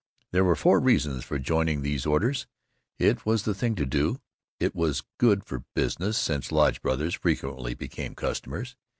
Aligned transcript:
There 0.31 0.43
were 0.43 0.55
four 0.55 0.79
reasons 0.79 1.23
for 1.23 1.37
joining 1.37 1.83
these 1.83 2.07
orders: 2.07 2.47
It 2.97 3.23
was 3.23 3.43
the 3.43 3.53
thing 3.53 3.75
to 3.75 3.85
do. 3.85 4.19
It 4.59 4.73
was 4.73 5.03
good 5.19 5.45
for 5.45 5.63
business, 5.75 6.17
since 6.17 6.51
lodge 6.51 6.81
brothers 6.81 7.13
frequently 7.13 7.75
became 7.75 8.15
customers. 8.15 8.75